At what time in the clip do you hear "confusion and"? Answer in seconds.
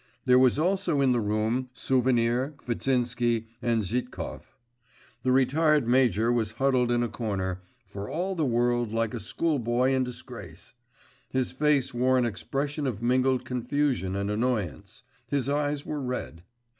13.45-14.31